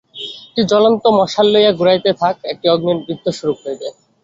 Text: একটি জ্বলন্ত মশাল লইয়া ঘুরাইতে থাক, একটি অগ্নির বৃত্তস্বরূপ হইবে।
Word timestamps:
একটি 0.47 0.61
জ্বলন্ত 0.71 1.03
মশাল 1.17 1.47
লইয়া 1.53 1.71
ঘুরাইতে 1.73 2.11
থাক, 2.21 2.35
একটি 2.51 2.65
অগ্নির 2.69 2.99
বৃত্তস্বরূপ 3.05 3.57
হইবে। 3.65 3.87